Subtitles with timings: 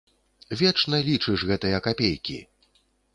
[0.61, 2.39] Вечна лічыш гэтыя капейкі!